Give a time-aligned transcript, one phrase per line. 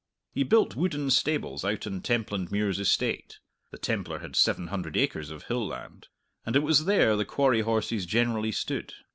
[0.33, 3.37] He built wooden stables out on Templandmuir's estate
[3.69, 6.07] the Templar had seven hundred acres of hill land
[6.43, 8.95] and it was there the quarry horses generally stood.